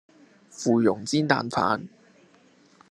[0.49, 1.85] 芙蓉煎蛋飯